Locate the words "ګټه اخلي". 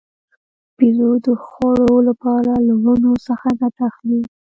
3.61-4.21